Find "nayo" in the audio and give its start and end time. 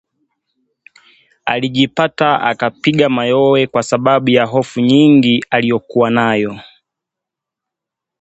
6.11-6.59